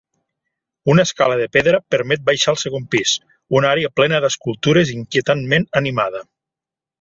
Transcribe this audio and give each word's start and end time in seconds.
Una 0.93 1.03
escala 1.07 1.35
de 1.41 1.43
pedra 1.57 1.79
permet 1.95 2.23
baixar 2.29 2.49
al 2.53 2.57
segon 2.61 2.87
pis, 2.95 3.13
una 3.59 3.69
àrea 3.73 3.93
plena 4.01 4.23
d'escultures 4.25 4.95
inquietantment 4.97 5.69
animada. 5.83 6.25